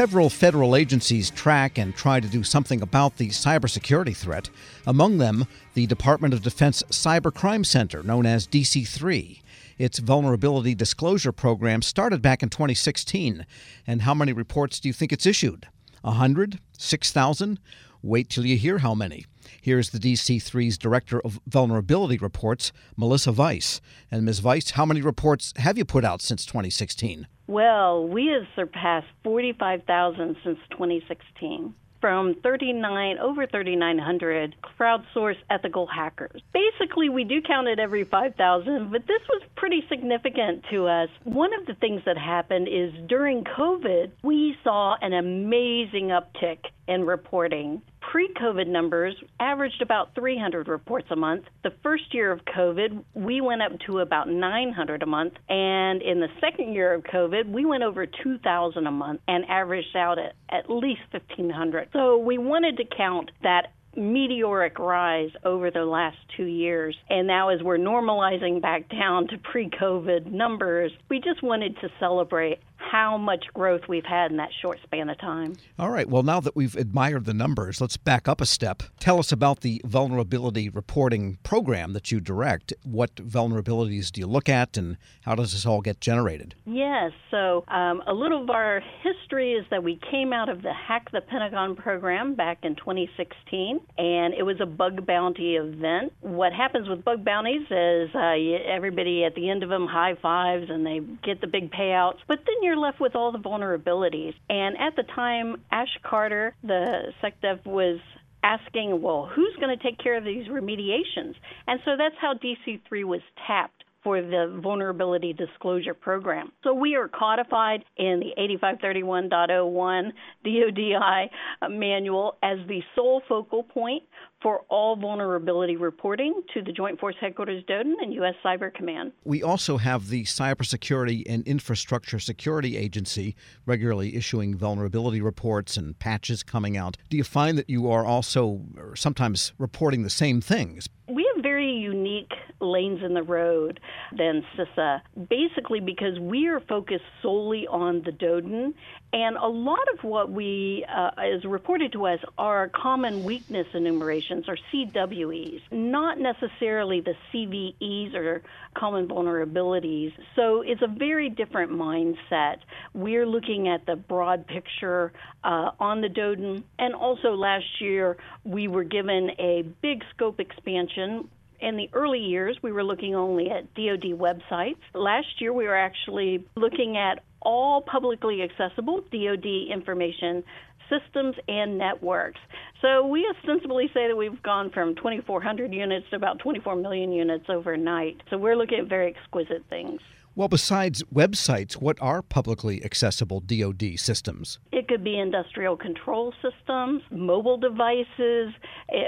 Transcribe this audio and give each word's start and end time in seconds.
Several 0.00 0.30
federal 0.30 0.76
agencies 0.76 1.28
track 1.28 1.76
and 1.76 1.94
try 1.94 2.20
to 2.20 2.26
do 2.26 2.42
something 2.42 2.80
about 2.80 3.18
the 3.18 3.28
cybersecurity 3.28 4.16
threat, 4.16 4.48
among 4.86 5.18
them 5.18 5.44
the 5.74 5.84
Department 5.84 6.32
of 6.32 6.40
Defense 6.40 6.82
Cybercrime 6.88 7.66
Center, 7.66 8.02
known 8.02 8.24
as 8.24 8.46
DC 8.46 8.88
3. 8.88 9.42
Its 9.76 9.98
vulnerability 9.98 10.74
disclosure 10.74 11.32
program 11.32 11.82
started 11.82 12.22
back 12.22 12.42
in 12.42 12.48
2016. 12.48 13.44
And 13.86 14.00
how 14.00 14.14
many 14.14 14.32
reports 14.32 14.80
do 14.80 14.88
you 14.88 14.94
think 14.94 15.12
it's 15.12 15.26
issued? 15.26 15.68
A 16.02 16.12
hundred? 16.12 16.60
Six 16.78 17.12
thousand? 17.12 17.60
Wait 18.02 18.30
till 18.30 18.46
you 18.46 18.56
hear 18.56 18.78
how 18.78 18.94
many. 18.94 19.26
Here's 19.60 19.90
the 19.90 19.98
DC3's 19.98 20.78
Director 20.78 21.20
of 21.20 21.38
Vulnerability 21.46 22.16
Reports, 22.16 22.72
Melissa 22.96 23.32
Vice. 23.32 23.82
And 24.10 24.24
Ms. 24.24 24.38
Vice, 24.38 24.70
how 24.70 24.86
many 24.86 25.02
reports 25.02 25.52
have 25.56 25.76
you 25.76 25.84
put 25.84 26.06
out 26.06 26.22
since 26.22 26.46
2016? 26.46 27.26
Well, 27.50 28.06
we 28.06 28.28
have 28.28 28.46
surpassed 28.54 29.08
45,000 29.24 30.36
since 30.44 30.58
2016 30.70 31.74
from 32.00 32.36
39 32.44 33.18
over 33.18 33.44
3900 33.44 34.54
crowdsourced 34.78 35.42
ethical 35.50 35.88
hackers. 35.88 36.42
Basically, 36.54 37.08
we 37.08 37.24
do 37.24 37.42
count 37.42 37.66
it 37.66 37.80
every 37.80 38.04
5,000, 38.04 38.92
but 38.92 39.02
this 39.08 39.22
was 39.28 39.42
pretty 39.56 39.82
significant 39.88 40.64
to 40.70 40.86
us. 40.86 41.08
One 41.24 41.50
of 41.52 41.66
the 41.66 41.74
things 41.74 42.02
that 42.06 42.16
happened 42.16 42.68
is 42.68 42.92
during 43.08 43.42
COVID, 43.42 44.12
we 44.22 44.54
saw 44.62 44.94
an 45.02 45.12
amazing 45.12 46.10
uptick 46.10 46.58
in 46.86 47.04
reporting. 47.04 47.82
Pre 48.10 48.26
COVID 48.34 48.66
numbers 48.66 49.14
averaged 49.38 49.80
about 49.82 50.16
300 50.16 50.66
reports 50.66 51.06
a 51.12 51.16
month. 51.16 51.44
The 51.62 51.70
first 51.80 52.12
year 52.12 52.32
of 52.32 52.40
COVID, 52.44 53.04
we 53.14 53.40
went 53.40 53.62
up 53.62 53.70
to 53.86 54.00
about 54.00 54.28
900 54.28 55.04
a 55.04 55.06
month. 55.06 55.34
And 55.48 56.02
in 56.02 56.18
the 56.18 56.26
second 56.40 56.72
year 56.72 56.92
of 56.92 57.04
COVID, 57.04 57.48
we 57.52 57.64
went 57.64 57.84
over 57.84 58.06
2,000 58.06 58.84
a 58.84 58.90
month 58.90 59.20
and 59.28 59.44
averaged 59.48 59.94
out 59.94 60.18
at 60.18 60.34
at 60.50 60.68
least 60.68 61.02
1,500. 61.12 61.90
So 61.92 62.18
we 62.18 62.36
wanted 62.36 62.78
to 62.78 62.84
count 62.84 63.30
that 63.44 63.68
meteoric 63.96 64.80
rise 64.80 65.30
over 65.44 65.70
the 65.70 65.84
last 65.84 66.16
two 66.36 66.46
years. 66.46 66.96
And 67.08 67.28
now, 67.28 67.50
as 67.50 67.62
we're 67.62 67.78
normalizing 67.78 68.60
back 68.60 68.88
down 68.88 69.28
to 69.28 69.38
pre 69.38 69.70
COVID 69.70 70.26
numbers, 70.32 70.90
we 71.08 71.20
just 71.20 71.44
wanted 71.44 71.76
to 71.80 71.88
celebrate 72.00 72.58
how 72.80 73.16
much 73.16 73.44
growth 73.54 73.82
we've 73.88 74.04
had 74.04 74.30
in 74.30 74.36
that 74.38 74.50
short 74.60 74.78
span 74.82 75.08
of 75.08 75.18
time. 75.18 75.56
All 75.78 75.90
right. 75.90 76.08
Well, 76.08 76.22
now 76.22 76.40
that 76.40 76.56
we've 76.56 76.74
admired 76.74 77.24
the 77.24 77.34
numbers, 77.34 77.80
let's 77.80 77.96
back 77.96 78.28
up 78.28 78.40
a 78.40 78.46
step. 78.46 78.82
Tell 78.98 79.18
us 79.18 79.32
about 79.32 79.60
the 79.60 79.80
vulnerability 79.84 80.68
reporting 80.68 81.38
program 81.42 81.92
that 81.92 82.10
you 82.10 82.20
direct. 82.20 82.72
What 82.84 83.14
vulnerabilities 83.16 84.10
do 84.10 84.20
you 84.20 84.26
look 84.26 84.48
at, 84.48 84.76
and 84.76 84.96
how 85.22 85.34
does 85.34 85.52
this 85.52 85.66
all 85.66 85.80
get 85.80 86.00
generated? 86.00 86.54
Yes. 86.64 87.12
So, 87.30 87.64
um, 87.68 88.02
a 88.06 88.12
little 88.12 88.42
of 88.42 88.50
our 88.50 88.82
history 89.02 89.52
is 89.52 89.64
that 89.70 89.82
we 89.82 89.98
came 90.10 90.32
out 90.32 90.48
of 90.48 90.62
the 90.62 90.72
Hack 90.72 91.10
the 91.12 91.20
Pentagon 91.20 91.76
program 91.76 92.34
back 92.34 92.58
in 92.62 92.76
2016, 92.76 93.80
and 93.98 94.34
it 94.34 94.42
was 94.42 94.60
a 94.60 94.66
bug 94.66 95.06
bounty 95.06 95.56
event. 95.56 96.12
What 96.20 96.52
happens 96.52 96.88
with 96.88 97.04
bug 97.04 97.24
bounties 97.24 97.62
is 97.70 98.14
uh, 98.14 98.34
everybody 98.66 99.24
at 99.24 99.34
the 99.34 99.50
end 99.50 99.62
of 99.62 99.68
them 99.68 99.86
high 99.86 100.14
fives 100.20 100.70
and 100.70 100.86
they 100.86 101.00
get 101.22 101.40
the 101.40 101.46
big 101.46 101.70
payouts, 101.70 102.18
but 102.26 102.38
then 102.46 102.56
you're 102.62 102.69
left 102.76 103.00
with 103.00 103.14
all 103.14 103.32
the 103.32 103.38
vulnerabilities. 103.38 104.34
And 104.48 104.76
at 104.78 104.96
the 104.96 105.04
time, 105.14 105.62
Ash 105.70 105.98
Carter, 106.02 106.54
the 106.62 107.12
SecDef, 107.22 107.64
was 107.66 107.98
asking, 108.42 109.02
well, 109.02 109.30
who's 109.34 109.54
going 109.60 109.76
to 109.76 109.82
take 109.82 109.98
care 109.98 110.16
of 110.16 110.24
these 110.24 110.46
remediations? 110.48 111.34
And 111.66 111.80
so 111.84 111.92
that's 111.96 112.14
how 112.20 112.34
DC3 112.34 113.04
was 113.04 113.20
tapped 113.46 113.79
for 114.02 114.22
the 114.22 114.58
vulnerability 114.62 115.32
disclosure 115.32 115.94
program. 115.94 116.52
So 116.64 116.72
we 116.72 116.94
are 116.96 117.08
codified 117.08 117.84
in 117.96 118.20
the 118.20 118.32
8531.01 118.62 120.12
DoDI 120.44 121.30
manual 121.70 122.36
as 122.42 122.58
the 122.66 122.80
sole 122.94 123.22
focal 123.28 123.62
point 123.62 124.02
for 124.42 124.60
all 124.70 124.96
vulnerability 124.96 125.76
reporting 125.76 126.42
to 126.54 126.62
the 126.62 126.72
Joint 126.72 126.98
Force 126.98 127.16
Headquarters 127.20 127.62
DoDIN 127.64 127.92
and 128.00 128.14
U.S. 128.14 128.34
Cyber 128.42 128.72
Command. 128.72 129.12
We 129.24 129.42
also 129.42 129.76
have 129.76 130.08
the 130.08 130.24
Cybersecurity 130.24 131.24
and 131.28 131.46
Infrastructure 131.46 132.18
Security 132.18 132.78
Agency 132.78 133.36
regularly 133.66 134.16
issuing 134.16 134.56
vulnerability 134.56 135.20
reports 135.20 135.76
and 135.76 135.98
patches 135.98 136.42
coming 136.42 136.76
out. 136.76 136.96
Do 137.10 137.18
you 137.18 137.24
find 137.24 137.58
that 137.58 137.68
you 137.68 137.90
are 137.90 138.06
also 138.06 138.62
sometimes 138.94 139.52
reporting 139.58 140.04
the 140.04 140.10
same 140.10 140.40
things? 140.40 140.88
We 141.06 141.30
have 141.34 141.42
very 141.60 141.72
unique 141.72 142.32
lanes 142.60 143.02
in 143.02 143.12
the 143.12 143.22
road 143.22 143.80
than 144.16 144.42
CISA, 144.56 145.02
basically 145.28 145.80
because 145.80 146.18
we 146.18 146.46
are 146.46 146.60
focused 146.60 147.04
solely 147.20 147.66
on 147.66 148.02
the 148.02 148.12
DoDIN, 148.12 148.72
and 149.12 149.36
a 149.36 149.46
lot 149.46 149.86
of 149.92 150.04
what 150.04 150.30
we 150.30 150.86
uh, 150.88 151.10
is 151.22 151.44
reported 151.44 151.92
to 151.92 152.06
us 152.06 152.20
are 152.38 152.68
common 152.68 153.24
weakness 153.24 153.66
enumerations 153.74 154.48
or 154.48 154.56
CWEs, 154.72 155.60
not 155.70 156.18
necessarily 156.18 157.02
the 157.02 157.14
CVEs 157.32 158.14
or 158.14 158.42
common 158.74 159.08
vulnerabilities. 159.08 160.12
So 160.36 160.62
it's 160.62 160.82
a 160.82 160.86
very 160.86 161.28
different 161.28 161.72
mindset. 161.72 162.58
We're 162.94 163.26
looking 163.26 163.68
at 163.68 163.84
the 163.84 163.96
broad 163.96 164.46
picture 164.46 165.12
uh, 165.44 165.72
on 165.78 166.00
the 166.00 166.08
DoDIN, 166.08 166.62
and 166.78 166.94
also 166.94 167.34
last 167.34 167.80
year 167.80 168.16
we 168.44 168.66
were 168.68 168.84
given 168.84 169.32
a 169.38 169.62
big 169.82 170.04
scope 170.14 170.40
expansion 170.40 171.28
in 171.60 171.76
the 171.76 171.90
early 171.92 172.20
years, 172.20 172.58
we 172.62 172.72
were 172.72 172.84
looking 172.84 173.14
only 173.14 173.50
at 173.50 173.74
DoD 173.74 174.18
websites. 174.18 174.78
Last 174.94 175.40
year, 175.40 175.52
we 175.52 175.66
were 175.66 175.76
actually 175.76 176.44
looking 176.56 176.96
at 176.96 177.22
all 177.42 177.82
publicly 177.82 178.42
accessible 178.42 179.02
DoD 179.10 179.72
information 179.72 180.44
systems 180.90 181.36
and 181.48 181.78
networks. 181.78 182.40
So 182.82 183.06
we 183.06 183.26
ostensibly 183.36 183.88
say 183.94 184.08
that 184.08 184.16
we've 184.16 184.42
gone 184.42 184.70
from 184.70 184.94
2,400 184.96 185.72
units 185.72 186.10
to 186.10 186.16
about 186.16 186.40
24 186.40 186.76
million 186.76 187.12
units 187.12 187.44
overnight. 187.48 188.20
So 188.28 188.36
we're 188.36 188.56
looking 188.56 188.80
at 188.80 188.88
very 188.88 189.14
exquisite 189.14 189.64
things. 189.70 190.00
Well, 190.40 190.48
besides 190.48 191.02
websites, 191.14 191.74
what 191.74 192.00
are 192.00 192.22
publicly 192.22 192.82
accessible 192.82 193.40
DoD 193.40 193.98
systems? 193.98 194.58
It 194.72 194.88
could 194.88 195.04
be 195.04 195.18
industrial 195.18 195.76
control 195.76 196.32
systems, 196.40 197.02
mobile 197.10 197.58
devices, 197.58 198.54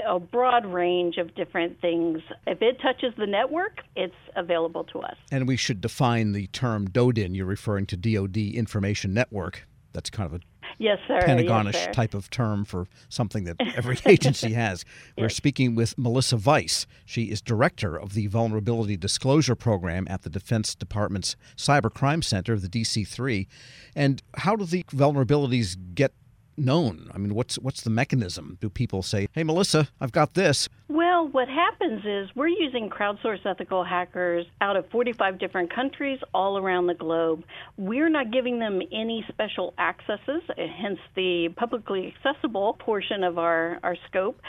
a 0.07 0.19
broad 0.19 0.63
range 0.63 1.17
of 1.17 1.33
different 1.33 1.81
things. 1.81 2.19
If 2.45 2.61
it 2.61 2.77
touches 2.83 3.15
the 3.17 3.25
network, 3.25 3.79
it's 3.95 4.13
available 4.35 4.83
to 4.93 4.99
us. 4.99 5.15
And 5.31 5.47
we 5.47 5.57
should 5.57 5.81
define 5.81 6.33
the 6.33 6.45
term 6.45 6.87
DoDIN. 6.87 7.35
You're 7.35 7.47
referring 7.47 7.87
to 7.87 7.97
DoD 7.97 8.37
Information 8.37 9.11
Network. 9.15 9.67
That's 9.91 10.11
kind 10.11 10.31
of 10.31 10.39
a 10.39 10.43
Yes, 10.77 10.99
sir. 11.07 11.21
Pentagonish 11.21 11.75
yes, 11.75 11.85
sir. 11.85 11.93
type 11.93 12.13
of 12.13 12.29
term 12.29 12.65
for 12.65 12.87
something 13.09 13.43
that 13.45 13.57
every 13.75 13.99
agency 14.05 14.53
has. 14.53 14.85
We're 15.17 15.25
yes. 15.25 15.35
speaking 15.35 15.75
with 15.75 15.97
Melissa 15.97 16.37
Vice. 16.37 16.85
She 17.05 17.25
is 17.25 17.41
director 17.41 17.97
of 17.97 18.13
the 18.13 18.27
Vulnerability 18.27 18.97
Disclosure 18.97 19.55
Program 19.55 20.07
at 20.09 20.23
the 20.23 20.29
Defense 20.29 20.75
Department's 20.75 21.35
Cybercrime 21.55 22.23
Center, 22.23 22.57
the 22.57 22.69
DC 22.69 23.07
3. 23.07 23.47
And 23.95 24.21
how 24.35 24.55
do 24.55 24.65
the 24.65 24.83
vulnerabilities 24.83 25.77
get 25.95 26.13
known? 26.57 27.09
I 27.13 27.17
mean, 27.17 27.33
what's 27.33 27.55
what's 27.57 27.81
the 27.81 27.89
mechanism? 27.89 28.57
Do 28.61 28.69
people 28.69 29.01
say, 29.03 29.27
"Hey, 29.33 29.43
Melissa, 29.43 29.89
I've 29.99 30.11
got 30.11 30.33
this"? 30.33 30.69
Well, 30.87 31.02
what 31.31 31.47
happens 31.47 32.01
is 32.05 32.29
we're 32.35 32.47
using 32.47 32.89
crowdsourced 32.89 33.45
ethical 33.45 33.83
hackers 33.83 34.45
out 34.61 34.75
of 34.75 34.89
45 34.89 35.39
different 35.39 35.73
countries 35.73 36.19
all 36.33 36.57
around 36.57 36.87
the 36.87 36.93
globe. 36.93 37.43
We're 37.77 38.09
not 38.09 38.31
giving 38.31 38.59
them 38.59 38.81
any 38.91 39.25
special 39.29 39.73
accesses, 39.77 40.41
hence 40.57 40.99
the 41.15 41.49
publicly 41.55 42.13
accessible 42.15 42.73
portion 42.73 43.23
of 43.23 43.37
our, 43.37 43.79
our 43.83 43.95
scope. 44.07 44.39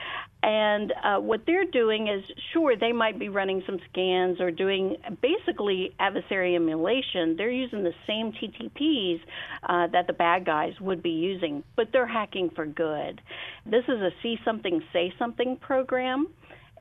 And 0.43 0.93
uh, 1.03 1.21
what 1.21 1.47
they're 1.47 1.65
doing 1.65 2.09
is, 2.09 2.23
sure, 2.53 2.77
they 2.77 2.93
might 2.93 3.19
be 3.19 3.31
running 3.31 3.63
some 3.65 3.79
scans 3.91 4.41
or 4.41 4.51
doing 4.51 4.97
basically 5.23 5.95
adversary 5.99 6.55
emulation. 6.55 7.37
They're 7.37 7.51
using 7.51 7.83
the 7.83 7.95
same 8.07 8.33
TTPs 8.33 9.21
uh, 9.63 9.87
that 9.89 10.07
the 10.07 10.13
bad 10.13 10.45
guys 10.45 10.75
would 10.81 11.03
be 11.03 11.11
using, 11.11 11.65
but 11.77 11.89
they're 11.93 12.07
hacking 12.07 12.51
for 12.51 12.67
good. 12.67 13.23
This 13.65 13.85
is 13.85 14.03
a 14.03 14.11
see 14.23 14.39
something, 14.45 14.83
say 14.93 15.15
something 15.19 15.57
program. 15.57 16.29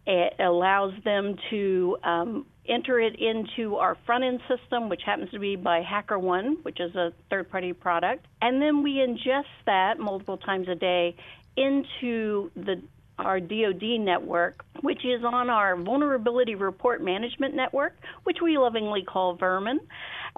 It 0.05 0.35
allows 0.39 0.93
them 1.03 1.37
to 1.49 1.97
um, 2.03 2.45
enter 2.67 2.99
it 2.99 3.15
into 3.19 3.75
our 3.77 3.97
front 4.05 4.23
end 4.23 4.41
system, 4.47 4.89
which 4.89 5.01
happens 5.05 5.31
to 5.31 5.39
be 5.39 5.55
by 5.55 5.81
HackerOne, 5.81 6.63
which 6.63 6.79
is 6.79 6.95
a 6.95 7.13
third 7.29 7.49
party 7.49 7.73
product. 7.73 8.25
And 8.41 8.61
then 8.61 8.83
we 8.83 8.95
ingest 8.95 9.43
that 9.65 9.99
multiple 9.99 10.37
times 10.37 10.67
a 10.67 10.75
day 10.75 11.15
into 11.55 12.51
the 12.55 12.81
our 13.23 13.39
DoD 13.39 13.99
network, 13.99 14.65
which 14.81 15.05
is 15.05 15.23
on 15.23 15.49
our 15.49 15.75
Vulnerability 15.75 16.55
Report 16.55 17.01
Management 17.01 17.55
Network, 17.55 17.95
which 18.23 18.37
we 18.41 18.57
lovingly 18.57 19.03
call 19.03 19.35
Vermin. 19.35 19.79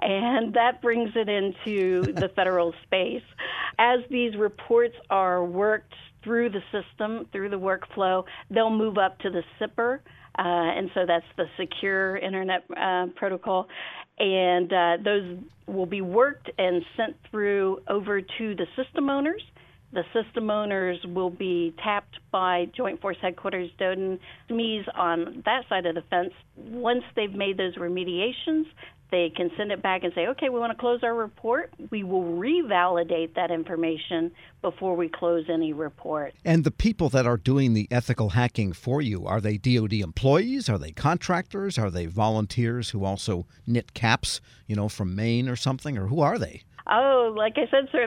And 0.00 0.54
that 0.54 0.82
brings 0.82 1.10
it 1.14 1.28
into 1.28 2.12
the 2.12 2.30
federal 2.34 2.74
space. 2.84 3.24
As 3.78 4.00
these 4.10 4.36
reports 4.36 4.96
are 5.10 5.44
worked 5.44 5.94
through 6.22 6.50
the 6.50 6.62
system, 6.72 7.26
through 7.32 7.50
the 7.50 7.58
workflow, 7.58 8.24
they'll 8.50 8.70
move 8.70 8.98
up 8.98 9.18
to 9.20 9.30
the 9.30 9.42
SIPR 9.60 10.00
uh, 10.38 10.42
and 10.42 10.90
so 10.92 11.06
that's 11.06 11.26
the 11.36 11.46
secure 11.56 12.16
internet 12.16 12.64
uh, 12.76 13.06
protocol. 13.16 13.68
And 14.18 14.72
uh, 14.72 14.96
those 15.02 15.38
will 15.66 15.86
be 15.86 16.02
worked 16.02 16.50
and 16.58 16.84
sent 16.96 17.16
through 17.30 17.80
over 17.88 18.20
to 18.20 18.54
the 18.54 18.66
system 18.76 19.08
owners. 19.08 19.42
The 19.96 20.04
system 20.12 20.50
owners 20.50 20.98
will 21.06 21.30
be 21.30 21.74
tapped 21.82 22.18
by 22.30 22.66
Joint 22.76 23.00
Force 23.00 23.16
Headquarters 23.22 23.70
DoDIN 23.80 24.18
SMEs 24.50 24.84
on 24.94 25.42
that 25.46 25.62
side 25.70 25.86
of 25.86 25.94
the 25.94 26.02
fence. 26.10 26.34
Once 26.54 27.02
they've 27.14 27.32
made 27.32 27.56
those 27.56 27.76
remediations, 27.76 28.66
they 29.10 29.32
can 29.34 29.50
send 29.56 29.72
it 29.72 29.82
back 29.82 30.04
and 30.04 30.12
say, 30.14 30.26
okay, 30.26 30.50
we 30.50 30.60
want 30.60 30.70
to 30.70 30.78
close 30.78 31.00
our 31.02 31.14
report. 31.14 31.72
We 31.90 32.04
will 32.04 32.24
revalidate 32.24 33.36
that 33.36 33.50
information 33.50 34.32
before 34.60 34.96
we 34.96 35.08
close 35.08 35.46
any 35.48 35.72
report. 35.72 36.34
And 36.44 36.64
the 36.64 36.70
people 36.70 37.08
that 37.08 37.24
are 37.26 37.38
doing 37.38 37.72
the 37.72 37.88
ethical 37.90 38.28
hacking 38.28 38.74
for 38.74 39.00
you, 39.00 39.26
are 39.26 39.40
they 39.40 39.56
DoD 39.56 39.94
employees? 39.94 40.68
Are 40.68 40.76
they 40.76 40.92
contractors? 40.92 41.78
Are 41.78 41.90
they 41.90 42.04
volunteers 42.04 42.90
who 42.90 43.06
also 43.06 43.46
knit 43.66 43.94
caps, 43.94 44.42
you 44.66 44.76
know, 44.76 44.90
from 44.90 45.16
Maine 45.16 45.48
or 45.48 45.56
something? 45.56 45.96
Or 45.96 46.08
who 46.08 46.20
are 46.20 46.38
they? 46.38 46.64
Oh, 46.88 47.34
like 47.36 47.54
I 47.56 47.68
said, 47.68 47.88
sir, 47.90 48.06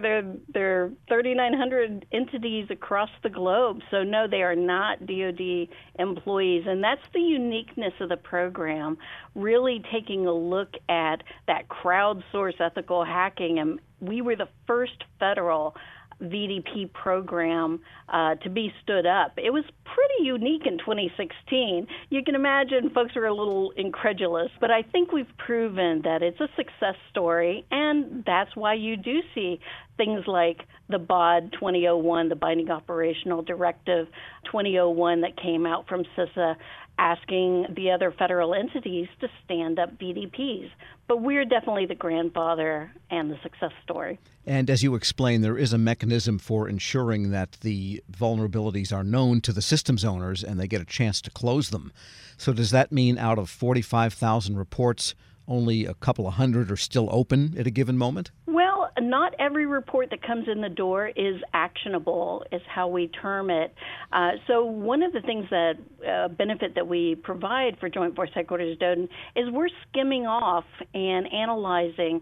there 0.53 0.83
are 0.83 0.89
3,900 1.09 2.05
entities 2.13 2.67
across 2.69 3.09
the 3.23 3.29
globe. 3.29 3.79
So 3.91 4.03
no, 4.03 4.25
they 4.29 4.41
are 4.41 4.55
not 4.55 5.05
DoD 5.05 5.67
employees, 5.99 6.63
and 6.65 6.81
that's 6.81 7.01
the 7.13 7.19
uniqueness 7.19 7.93
of 7.99 8.07
the 8.07 8.15
program. 8.15 8.97
Really 9.35 9.83
taking 9.91 10.27
a 10.27 10.33
look 10.33 10.75
at 10.87 11.23
that 11.47 11.67
crowdsource 11.67 12.61
ethical 12.61 13.03
hacking, 13.03 13.59
and 13.59 13.81
we 13.99 14.21
were 14.21 14.37
the 14.37 14.47
first 14.65 15.03
federal 15.19 15.75
VDP 16.21 16.91
program 16.93 17.79
uh, 18.09 18.35
to 18.35 18.49
be 18.49 18.71
stood 18.83 19.05
up. 19.05 19.33
It 19.37 19.51
was 19.51 19.63
pretty 19.85 20.23
unique 20.23 20.65
in 20.65 20.77
2016. 20.77 21.87
You 22.09 22.23
can 22.23 22.35
imagine 22.35 22.89
folks 22.93 23.15
are 23.15 23.25
a 23.25 23.33
little 23.33 23.71
incredulous, 23.77 24.49
but 24.59 24.71
I 24.71 24.83
think 24.83 25.11
we've 25.11 25.37
proven 25.37 26.01
that 26.03 26.21
it's 26.21 26.39
a 26.39 26.47
success 26.55 26.95
story, 27.09 27.65
and 27.71 28.23
that's 28.25 28.55
why 28.55 28.73
you 28.75 28.97
do 28.97 29.19
see 29.33 29.59
things 29.97 30.23
like 30.27 30.61
the 30.87 30.97
BOD 30.97 31.51
2001, 31.53 32.29
the 32.29 32.35
Binding 32.35 32.71
Operational 32.71 33.41
Directive 33.41 34.07
2001 34.45 35.21
that 35.21 35.39
came 35.41 35.65
out 35.65 35.87
from 35.87 36.03
CISA 36.17 36.55
asking 36.99 37.65
the 37.75 37.89
other 37.89 38.11
federal 38.11 38.53
entities 38.53 39.07
to 39.21 39.29
stand 39.45 39.79
up 39.79 39.97
VDPs. 39.97 40.69
But 41.07 41.21
we're 41.21 41.45
definitely 41.45 41.85
the 41.85 41.95
grandfather 41.95 42.91
and 43.09 43.31
the 43.31 43.37
success 43.41 43.71
story. 43.83 44.19
And 44.45 44.69
as 44.69 44.83
you 44.83 44.93
explain, 44.95 45.41
there 45.41 45.57
is 45.57 45.71
a 45.71 45.77
mechanism 45.77 46.37
for 46.37 46.67
ensuring 46.67 47.31
that 47.31 47.53
the 47.61 48.03
vulnerabilities 48.11 48.93
are 48.93 49.03
known 49.03 49.39
to 49.41 49.53
the 49.53 49.61
systems 49.61 50.03
owners 50.03 50.43
and 50.43 50.59
they 50.59 50.67
get 50.67 50.81
a 50.81 50.85
chance 50.85 51.21
to 51.21 51.31
close 51.31 51.69
them. 51.69 51.91
So, 52.37 52.53
does 52.53 52.71
that 52.71 52.91
mean 52.91 53.17
out 53.17 53.39
of 53.39 53.49
45,000 53.49 54.57
reports, 54.57 55.15
only 55.47 55.85
a 55.85 55.93
couple 55.95 56.27
of 56.27 56.35
hundred 56.35 56.69
are 56.69 56.77
still 56.77 57.09
open 57.11 57.55
at 57.57 57.65
a 57.65 57.71
given 57.71 57.97
moment? 57.97 58.31
Well, 58.45 58.68
not 59.01 59.33
every 59.39 59.65
report 59.65 60.09
that 60.11 60.21
comes 60.25 60.47
in 60.51 60.61
the 60.61 60.69
door 60.69 61.07
is 61.07 61.35
actionable, 61.53 62.43
is 62.51 62.61
how 62.67 62.87
we 62.87 63.07
term 63.07 63.49
it. 63.49 63.73
Uh, 64.11 64.31
so, 64.47 64.65
one 64.65 65.03
of 65.03 65.13
the 65.13 65.21
things 65.21 65.45
that 65.49 65.73
uh, 66.07 66.27
benefit 66.29 66.75
that 66.75 66.87
we 66.87 67.15
provide 67.15 67.77
for 67.79 67.89
Joint 67.89 68.15
Force 68.15 68.29
Headquarters 68.33 68.77
DoDIN 68.77 69.09
is 69.35 69.49
we're 69.51 69.69
skimming 69.89 70.25
off 70.25 70.65
and 70.93 71.31
analyzing 71.31 72.21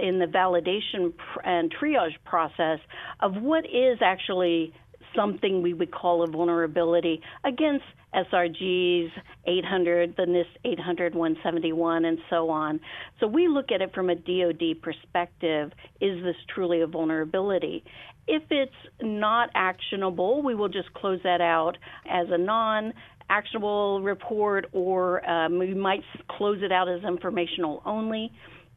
in 0.00 0.18
the 0.18 0.26
validation 0.26 1.12
and 1.44 1.72
triage 1.72 2.14
process 2.24 2.78
of 3.20 3.34
what 3.36 3.64
is 3.64 3.98
actually 4.02 4.72
something 5.14 5.62
we 5.62 5.74
would 5.74 5.92
call 5.92 6.22
a 6.22 6.26
vulnerability 6.26 7.20
against 7.44 7.84
SRGs 8.14 9.10
800, 9.46 10.14
the 10.16 10.24
NIST 10.24 10.46
800 10.64 11.14
171, 11.14 12.04
and 12.04 12.18
so 12.28 12.50
on. 12.50 12.80
So 13.20 13.26
we 13.26 13.48
look 13.48 13.70
at 13.72 13.80
it 13.80 13.94
from 13.94 14.10
a 14.10 14.14
DoD 14.14 14.82
perspective. 14.82 15.72
Is 16.00 16.22
this 16.22 16.36
truly 16.52 16.80
a 16.80 16.86
vulnerability? 16.86 17.84
If 18.26 18.42
it's 18.50 18.72
not 19.00 19.50
actionable, 19.54 20.42
we 20.42 20.54
will 20.54 20.68
just 20.68 20.92
close 20.94 21.20
that 21.24 21.40
out 21.40 21.76
as 22.08 22.26
a 22.30 22.38
non 22.38 22.92
actionable 23.28 24.00
report, 24.02 24.66
or 24.72 25.28
um, 25.28 25.58
we 25.58 25.72
might 25.72 26.02
close 26.28 26.58
it 26.62 26.72
out 26.72 26.88
as 26.88 27.02
informational 27.04 27.80
only. 27.86 28.32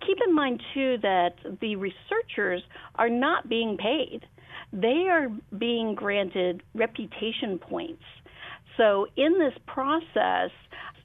Keep 0.05 0.17
in 0.27 0.35
mind, 0.35 0.61
too, 0.73 0.97
that 1.01 1.35
the 1.61 1.75
researchers 1.75 2.61
are 2.95 3.09
not 3.09 3.49
being 3.49 3.77
paid 3.77 4.21
they 4.73 5.07
are 5.09 5.29
being 5.57 5.95
granted 5.95 6.63
reputation 6.73 7.59
points. 7.59 8.03
So 8.75 9.05
in 9.15 9.37
this 9.37 9.53
process, 9.67 10.49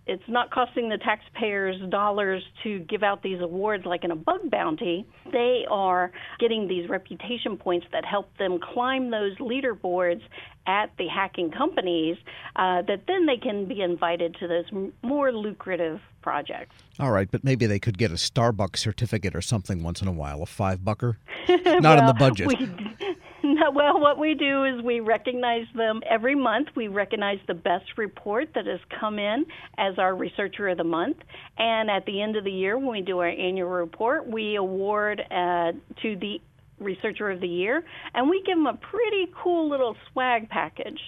it's 0.08 0.22
not 0.26 0.50
costing 0.50 0.88
the 0.88 0.96
taxpayers 0.96 1.76
dollars 1.90 2.42
to 2.62 2.78
give 2.80 3.02
out 3.02 3.22
these 3.22 3.42
awards 3.42 3.84
like 3.84 4.04
in 4.04 4.10
a 4.10 4.16
bug 4.16 4.50
bounty. 4.50 5.06
They 5.30 5.66
are 5.70 6.10
getting 6.40 6.66
these 6.66 6.88
reputation 6.88 7.58
points 7.58 7.86
that 7.92 8.06
help 8.06 8.34
them 8.38 8.58
climb 8.58 9.10
those 9.10 9.36
leaderboards 9.36 10.22
at 10.66 10.90
the 10.96 11.08
hacking 11.08 11.50
companies 11.50 12.16
uh, 12.56 12.82
that 12.82 13.02
then 13.06 13.26
they 13.26 13.36
can 13.36 13.66
be 13.66 13.82
invited 13.82 14.34
to 14.40 14.48
those 14.48 14.64
more 15.02 15.30
lucrative 15.30 16.00
projects. 16.22 16.74
All 16.98 17.10
right, 17.10 17.30
but 17.30 17.44
maybe 17.44 17.66
they 17.66 17.78
could 17.78 17.98
get 17.98 18.10
a 18.10 18.14
Starbucks 18.14 18.78
certificate 18.78 19.36
or 19.36 19.42
something 19.42 19.82
once 19.82 20.00
in 20.00 20.08
a 20.08 20.12
while, 20.12 20.42
a 20.42 20.46
five 20.46 20.82
bucker. 20.82 21.18
Not 21.48 21.82
well, 21.82 21.98
in 22.00 22.06
the 22.06 22.14
budget. 22.14 22.48
We, 22.48 23.07
well, 23.74 24.00
what 24.00 24.18
we 24.18 24.34
do 24.34 24.64
is 24.64 24.82
we 24.82 25.00
recognize 25.00 25.66
them 25.74 26.00
every 26.08 26.34
month. 26.34 26.68
We 26.74 26.88
recognize 26.88 27.38
the 27.46 27.54
best 27.54 27.96
report 27.96 28.50
that 28.54 28.66
has 28.66 28.80
come 29.00 29.18
in 29.18 29.46
as 29.76 29.98
our 29.98 30.14
Researcher 30.14 30.68
of 30.68 30.78
the 30.78 30.84
Month. 30.84 31.18
And 31.56 31.90
at 31.90 32.04
the 32.06 32.20
end 32.20 32.36
of 32.36 32.44
the 32.44 32.52
year, 32.52 32.78
when 32.78 32.88
we 32.88 33.02
do 33.02 33.18
our 33.18 33.28
annual 33.28 33.68
report, 33.68 34.26
we 34.26 34.56
award 34.56 35.20
uh, 35.30 35.72
to 36.02 36.16
the 36.16 36.40
Researcher 36.78 37.30
of 37.30 37.40
the 37.40 37.48
Year, 37.48 37.84
and 38.14 38.30
we 38.30 38.42
give 38.46 38.56
them 38.56 38.66
a 38.66 38.74
pretty 38.74 39.32
cool 39.34 39.68
little 39.68 39.96
swag 40.12 40.48
package. 40.48 41.00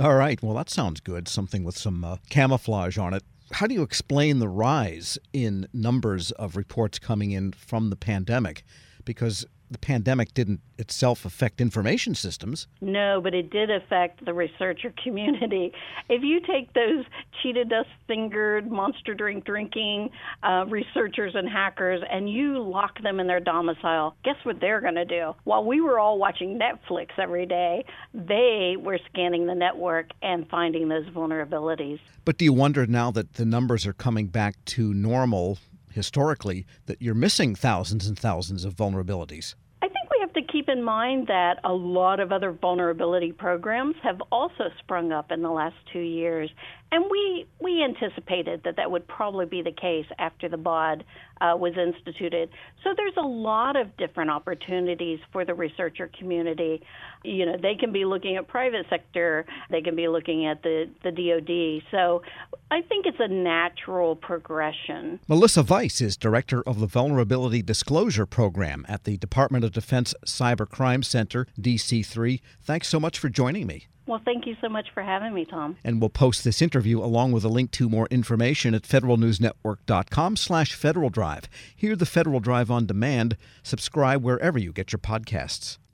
All 0.00 0.14
right. 0.14 0.42
Well, 0.42 0.54
that 0.54 0.70
sounds 0.70 1.00
good. 1.00 1.28
Something 1.28 1.64
with 1.64 1.76
some 1.76 2.04
uh, 2.04 2.16
camouflage 2.30 2.96
on 2.98 3.14
it. 3.14 3.22
How 3.52 3.66
do 3.66 3.74
you 3.74 3.82
explain 3.82 4.38
the 4.38 4.48
rise 4.48 5.18
in 5.32 5.68
numbers 5.72 6.30
of 6.32 6.56
reports 6.56 6.98
coming 6.98 7.30
in 7.32 7.52
from 7.52 7.90
the 7.90 7.96
pandemic? 7.96 8.62
Because 9.04 9.46
the 9.70 9.78
pandemic 9.78 10.34
didn't 10.34 10.60
itself 10.78 11.24
affect 11.24 11.60
information 11.60 12.14
systems. 12.14 12.66
No, 12.80 13.20
but 13.22 13.34
it 13.34 13.50
did 13.50 13.70
affect 13.70 14.24
the 14.24 14.34
researcher 14.34 14.92
community. 15.02 15.72
If 16.10 16.22
you 16.22 16.40
take 16.40 16.72
those 16.72 17.04
Cheeto 17.38 17.68
dust 17.68 17.90
fingered, 18.06 18.70
monster 18.70 19.12
drink 19.12 19.44
drinking 19.44 20.08
uh, 20.42 20.64
researchers 20.66 21.34
and 21.34 21.46
hackers 21.46 22.02
and 22.10 22.30
you 22.30 22.62
lock 22.62 23.02
them 23.02 23.20
in 23.20 23.26
their 23.26 23.40
domicile, 23.40 24.16
guess 24.24 24.36
what 24.44 24.58
they're 24.60 24.80
going 24.80 24.94
to 24.94 25.04
do? 25.04 25.34
While 25.44 25.64
we 25.64 25.82
were 25.82 25.98
all 25.98 26.18
watching 26.18 26.58
Netflix 26.58 27.08
every 27.18 27.44
day, 27.44 27.84
they 28.14 28.76
were 28.78 28.98
scanning 29.10 29.46
the 29.46 29.54
network 29.54 30.06
and 30.22 30.48
finding 30.48 30.88
those 30.88 31.06
vulnerabilities. 31.06 32.00
But 32.24 32.38
do 32.38 32.44
you 32.46 32.54
wonder 32.54 32.86
now 32.86 33.10
that 33.10 33.34
the 33.34 33.44
numbers 33.44 33.86
are 33.86 33.92
coming 33.92 34.28
back 34.28 34.64
to 34.66 34.94
normal 34.94 35.58
historically 35.98 36.64
that 36.86 37.02
you're 37.02 37.14
missing 37.26 37.56
thousands 37.56 38.06
and 38.06 38.16
thousands 38.16 38.64
of 38.64 38.76
vulnerabilities? 38.76 39.56
I 39.82 39.88
think 39.88 40.08
we 40.10 40.20
have 40.20 40.32
to 40.34 40.42
keep 40.50 40.68
in 40.68 40.82
mind 40.82 41.26
that 41.28 41.60
a 41.64 41.72
lot 41.72 42.20
of 42.20 42.32
other 42.32 42.52
vulnerability 42.52 43.32
programs 43.32 43.96
have 44.02 44.20
also 44.32 44.64
sprung 44.78 45.12
up 45.12 45.30
in 45.30 45.42
the 45.42 45.50
last 45.50 45.76
two 45.92 46.00
years. 46.00 46.50
And 46.90 47.04
we, 47.10 47.46
we 47.60 47.84
anticipated 47.84 48.62
that 48.64 48.76
that 48.76 48.90
would 48.90 49.06
probably 49.06 49.44
be 49.44 49.60
the 49.60 49.72
case 49.72 50.06
after 50.18 50.48
the 50.48 50.56
BOD 50.56 51.04
uh, 51.40 51.54
was 51.56 51.74
instituted. 51.76 52.48
So 52.82 52.90
there's 52.96 53.16
a 53.16 53.26
lot 53.26 53.76
of 53.76 53.94
different 53.96 54.30
opportunities 54.30 55.20
for 55.30 55.44
the 55.44 55.54
researcher 55.54 56.10
community. 56.18 56.82
You 57.24 57.46
know, 57.46 57.56
they 57.60 57.74
can 57.74 57.92
be 57.92 58.04
looking 58.04 58.36
at 58.36 58.48
private 58.48 58.86
sector, 58.88 59.44
they 59.70 59.82
can 59.82 59.96
be 59.96 60.08
looking 60.08 60.46
at 60.46 60.62
the, 60.62 60.88
the 61.04 61.10
DoD. 61.10 61.82
So 61.90 62.22
I 62.70 62.80
think 62.82 63.06
it's 63.06 63.20
a 63.20 63.28
natural 63.28 64.16
progression. 64.16 65.20
Melissa 65.28 65.62
Vice 65.62 66.00
is 66.00 66.16
director 66.16 66.62
of 66.62 66.80
the 66.80 66.86
Vulnerability 66.86 67.62
Disclosure 67.62 68.26
Program 68.26 68.86
at 68.88 69.04
the 69.04 69.18
Department 69.18 69.64
of 69.64 69.72
Defense 69.72 70.14
Cyber 70.38 70.68
Crime 70.68 71.02
Center, 71.02 71.46
DC3. 71.60 72.40
Thanks 72.62 72.88
so 72.88 73.00
much 73.00 73.18
for 73.18 73.28
joining 73.28 73.66
me. 73.66 73.86
Well, 74.06 74.22
thank 74.24 74.46
you 74.46 74.56
so 74.62 74.68
much 74.68 74.86
for 74.94 75.02
having 75.02 75.34
me, 75.34 75.44
Tom. 75.44 75.76
And 75.84 76.00
we'll 76.00 76.08
post 76.08 76.42
this 76.42 76.62
interview 76.62 76.98
along 76.98 77.32
with 77.32 77.44
a 77.44 77.48
link 77.48 77.70
to 77.72 77.90
more 77.90 78.06
information 78.10 78.74
at 78.74 78.82
federalnewsnetwork.com 78.82 80.36
slash 80.36 80.74
Federal 80.74 81.10
Drive. 81.10 81.44
Hear 81.76 81.94
the 81.94 82.06
Federal 82.06 82.40
Drive 82.40 82.70
on 82.70 82.86
demand. 82.86 83.36
Subscribe 83.62 84.22
wherever 84.22 84.58
you 84.58 84.72
get 84.72 84.92
your 84.92 84.98
podcasts. 85.00 85.78